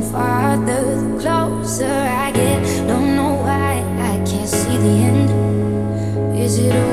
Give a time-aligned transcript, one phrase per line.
[0.00, 2.62] farther the closer I get.
[2.86, 3.82] Don't know why
[4.12, 6.38] I can't see the end.
[6.38, 6.91] Is it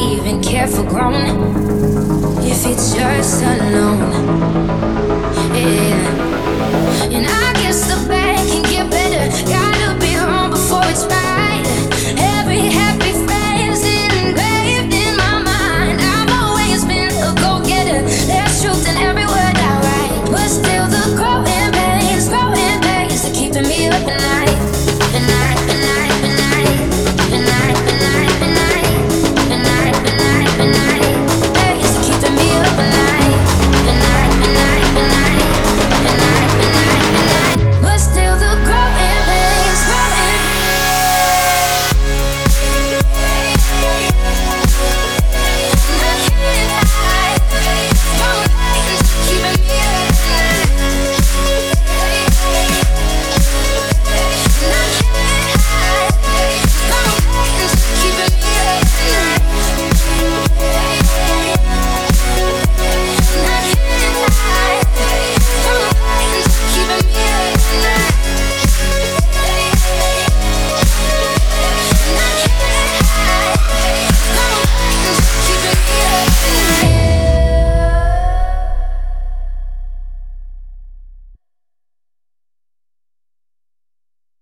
[0.00, 1.14] even care for grown
[2.42, 4.00] if it's just alone.
[5.54, 7.14] Yeah.
[7.14, 8.39] And I guess the best.